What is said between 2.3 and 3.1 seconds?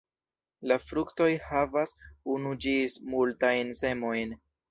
unu ĝis